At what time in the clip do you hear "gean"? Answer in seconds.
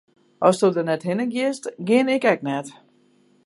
1.87-2.11